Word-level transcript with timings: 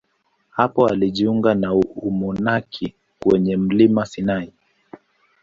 Hapo 0.49 0.87
alijiunga 0.87 1.55
na 1.55 1.73
umonaki 1.73 2.95
kwenye 3.19 3.57
mlima 3.57 4.05
Sinai. 4.05 4.53